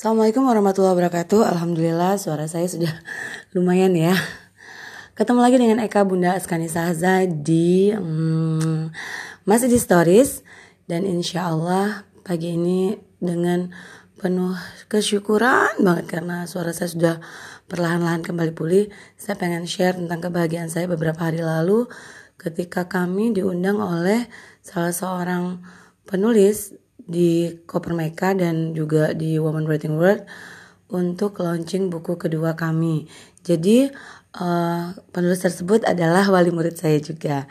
[0.00, 1.44] Assalamualaikum warahmatullahi wabarakatuh.
[1.44, 2.88] Alhamdulillah suara saya sudah
[3.52, 4.16] lumayan ya.
[5.12, 8.96] Ketemu lagi dengan Eka Bunda Askani Sahza di hmm,
[9.44, 10.40] masih di stories
[10.88, 13.76] dan insya Allah pagi ini dengan
[14.16, 14.56] penuh
[14.88, 17.16] kesyukuran banget karena suara saya sudah
[17.68, 18.88] perlahan-lahan kembali pulih.
[19.20, 21.84] Saya pengen share tentang kebahagiaan saya beberapa hari lalu
[22.40, 24.32] ketika kami diundang oleh
[24.64, 25.60] salah seorang
[26.08, 26.79] penulis
[27.10, 30.22] di Koper Meka dan juga di Woman Writing World
[30.90, 33.10] untuk launching buku kedua kami.
[33.42, 33.90] Jadi
[34.38, 37.50] uh, penulis tersebut adalah wali murid saya juga.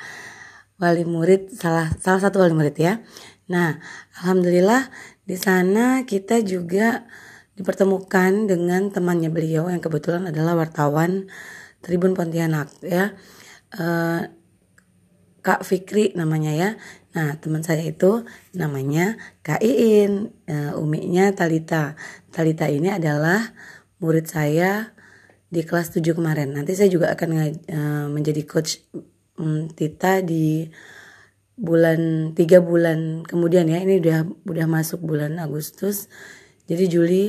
[0.80, 3.04] Wali murid salah salah satu wali murid ya.
[3.52, 3.82] Nah,
[4.22, 4.88] alhamdulillah
[5.28, 7.04] di sana kita juga
[7.60, 11.28] dipertemukan dengan temannya beliau yang kebetulan adalah wartawan
[11.84, 13.12] Tribun Pontianak ya.
[13.76, 14.39] Uh,
[15.50, 16.70] Kak Fikri namanya ya.
[17.18, 18.22] Nah, teman saya itu
[18.54, 21.98] namanya Kak Iin, uh, umiknya Talita.
[22.30, 23.58] Talita ini adalah
[23.98, 24.94] murid saya
[25.50, 26.54] di kelas 7 kemarin.
[26.54, 27.30] Nanti saya juga akan
[27.66, 28.78] uh, menjadi coach
[29.42, 30.70] um, Tita di
[31.58, 33.82] bulan tiga bulan kemudian ya.
[33.82, 36.14] Ini udah udah masuk bulan Agustus.
[36.70, 37.26] Jadi Juli,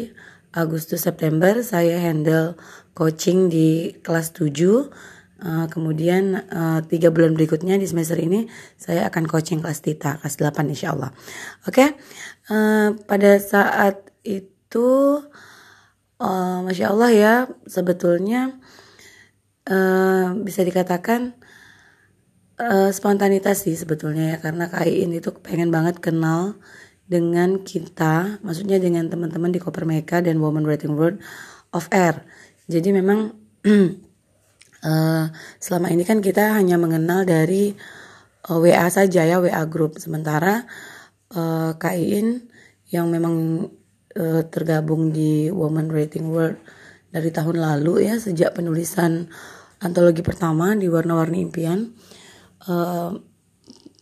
[0.53, 2.61] Agustus, September saya handle
[2.93, 4.93] coaching di kelas 7
[5.41, 8.45] Uh, kemudian uh, tiga bulan berikutnya di semester ini
[8.77, 11.17] saya akan coaching kelas Tita kelas 8 insya Allah.
[11.65, 11.89] Oke, okay?
[12.53, 15.25] uh, pada saat itu
[16.21, 18.61] uh, masya Allah ya sebetulnya
[19.65, 21.41] uh, bisa dikatakan
[22.61, 26.61] uh, spontanitas sih sebetulnya ya karena KAIN itu pengen banget kenal
[27.11, 31.19] dengan kita, maksudnya dengan teman-teman di Koper Meka dan Woman Writing World
[31.75, 32.23] of Air.
[32.71, 33.35] Jadi memang
[34.85, 35.29] uh,
[35.61, 37.73] selama ini kan kita hanya mengenal dari
[38.49, 40.01] uh, eh, WA saja ya WA group.
[40.01, 40.65] Sementara
[41.37, 42.49] uh, KAIN
[42.91, 43.67] yang memang
[44.17, 46.59] uh, tergabung di Woman Rating World
[47.11, 49.27] dari tahun lalu ya sejak penulisan
[49.83, 51.91] antologi pertama di warna-warni impian
[52.71, 53.11] uh,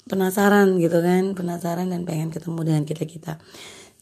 [0.09, 3.33] penasaran gitu kan penasaran dan pengen ketemu dengan kita kita.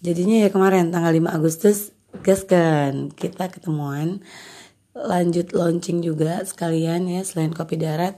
[0.01, 4.25] Jadinya ya kemarin tanggal 5 Agustus gas kan kita ketemuan
[4.97, 8.17] lanjut launching juga sekalian ya selain kopi darat.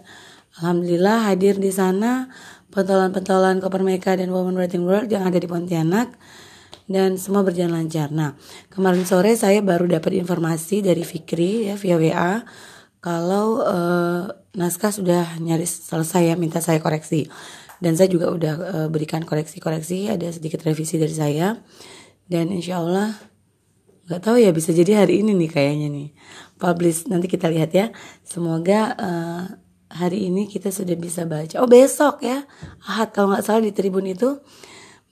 [0.58, 2.30] Alhamdulillah hadir di sana
[2.70, 6.14] pentolan-pentolan Koper Meka dan Women Writing World yang ada di Pontianak
[6.88, 8.08] dan semua berjalan lancar.
[8.08, 8.34] Nah,
[8.72, 12.32] kemarin sore saya baru dapat informasi dari Fikri ya via WA
[12.98, 17.28] kalau uh, naskah sudah nyaris selesai ya minta saya koreksi.
[17.78, 21.62] Dan saya juga udah uh, berikan koreksi-koreksi, ada sedikit revisi dari saya.
[22.26, 23.14] Dan insya Allah
[24.08, 26.08] nggak tahu ya bisa jadi hari ini nih kayaknya nih
[26.56, 27.92] publish nanti kita lihat ya
[28.24, 29.44] semoga uh,
[29.92, 32.48] hari ini kita sudah bisa baca oh besok ya
[32.88, 34.41] ahad kalau nggak salah di tribun itu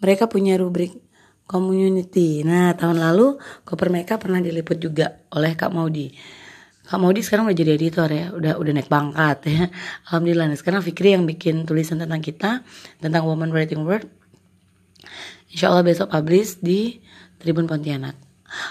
[0.01, 0.97] mereka punya rubrik
[1.45, 3.37] community nah tahun lalu
[3.69, 6.17] koper mereka pernah diliput juga oleh kak Maudi
[6.87, 9.67] Kak Maudi sekarang udah jadi editor ya, udah udah naik pangkat ya.
[10.07, 10.55] Alhamdulillah.
[10.55, 12.63] Nah, sekarang Fikri yang bikin tulisan tentang kita,
[13.03, 14.07] tentang Woman Writing World.
[15.51, 17.03] Insya Allah besok publish di
[17.43, 18.15] Tribun Pontianak.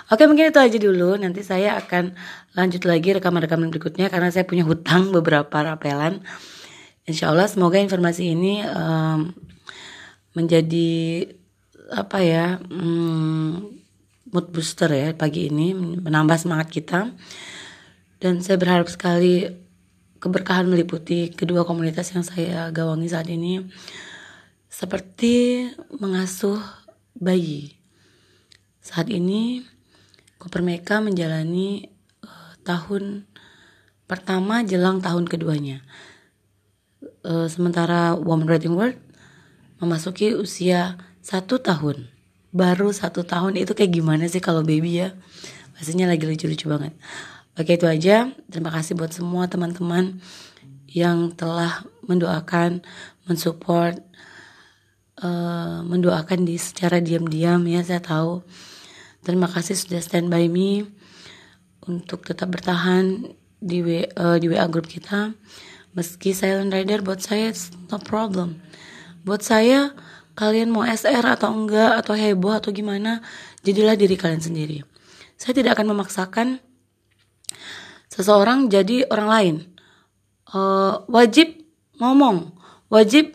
[0.09, 1.17] Oke mungkin itu aja dulu.
[1.17, 2.13] Nanti saya akan
[2.53, 6.21] lanjut lagi rekaman-rekaman berikutnya Karena saya punya hutang beberapa rapelan.
[7.05, 9.33] Insya Allah semoga informasi ini um,
[10.33, 11.25] Menjadi
[11.93, 13.73] Apa ya um,
[14.29, 16.99] Mood booster ya pagi ini Menambah semangat kita.
[18.21, 19.45] Dan saya berharap sekali
[20.17, 23.61] Keberkahan meliputi kedua komunitas yang saya gawangi saat ini
[24.65, 25.69] Seperti
[26.01, 26.59] mengasuh
[27.15, 27.79] bayi.
[28.83, 29.63] Saat ini
[30.45, 31.89] Koper Meka menjalani
[32.21, 33.25] uh, tahun
[34.05, 35.81] pertama jelang tahun keduanya.
[37.25, 38.93] Uh, sementara Woman Writing World
[39.81, 42.13] memasuki usia satu tahun.
[42.53, 45.17] Baru satu tahun itu kayak gimana sih kalau baby ya?
[45.73, 46.93] Pastinya lagi lucu-lucu banget.
[47.57, 48.29] Oke itu aja.
[48.45, 50.21] Terima kasih buat semua teman-teman
[50.85, 52.85] yang telah mendoakan,
[53.25, 53.97] mensupport,
[55.25, 58.45] uh, mendoakan di secara diam-diam ya saya tahu
[59.25, 60.85] Terima kasih sudah stand by me
[61.89, 63.25] untuk tetap bertahan
[63.57, 65.33] di w, uh, di WA grup kita.
[65.97, 67.49] Meski silent rider buat saya
[67.89, 68.61] no problem.
[69.25, 69.97] Buat saya
[70.37, 73.25] kalian mau SR atau enggak atau heboh atau gimana,
[73.65, 74.85] jadilah diri kalian sendiri.
[75.41, 76.61] Saya tidak akan memaksakan
[78.13, 79.55] seseorang jadi orang lain.
[80.53, 81.65] Uh, wajib
[81.97, 82.53] ngomong,
[82.93, 83.33] wajib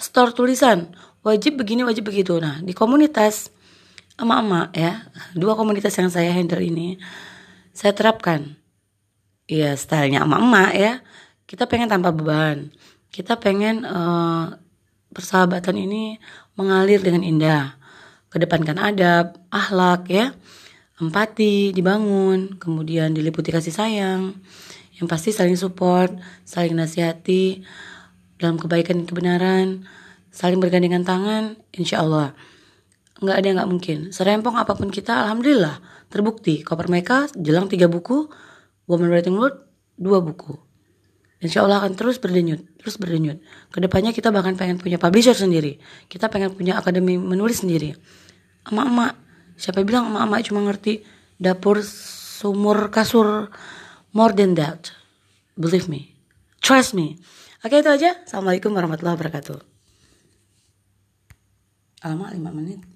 [0.00, 2.40] store tulisan, wajib begini, wajib begitu.
[2.40, 3.52] Nah, di komunitas
[4.18, 5.06] emak-emak ya.
[5.32, 6.98] Dua komunitas yang saya handle ini
[7.70, 8.58] saya terapkan.
[9.48, 10.92] Ya stylenya emak-emak ya.
[11.48, 12.74] Kita pengen tanpa beban.
[13.08, 14.58] Kita pengen uh,
[15.14, 16.20] persahabatan ini
[16.58, 17.78] mengalir dengan indah.
[18.28, 20.36] Kedepankan adab akhlak ya.
[20.98, 24.34] Empati dibangun, kemudian diliputi kasih sayang,
[24.98, 26.10] yang pasti saling support,
[26.42, 27.62] saling nasihati
[28.34, 29.66] dalam kebaikan dan kebenaran,
[30.34, 32.34] saling bergandengan tangan, insya Allah
[33.18, 33.98] nggak ada yang nggak mungkin.
[34.14, 36.62] Serempong apa pun kita, alhamdulillah terbukti.
[36.62, 38.30] Koper mereka jelang tiga buku,
[38.86, 39.58] Woman Writing World
[39.98, 40.54] dua buku.
[41.38, 43.38] Insya Allah akan terus berdenyut, terus berdenyut.
[43.70, 45.78] Ke depannya kita bahkan pengen punya publisher sendiri.
[46.10, 47.94] Kita pengen punya akademi menulis sendiri.
[48.66, 49.14] Emak-emak,
[49.54, 51.06] siapa bilang emak-emak cuma ngerti
[51.38, 53.54] dapur, sumur, kasur,
[54.10, 54.90] more than that.
[55.54, 56.14] Believe me,
[56.58, 57.22] trust me.
[57.62, 58.18] Oke itu aja.
[58.22, 59.58] Assalamualaikum warahmatullahi wabarakatuh.
[62.06, 62.80] Alamak 5 menit.